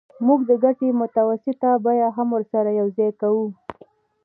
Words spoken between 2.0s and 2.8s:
هم ورسره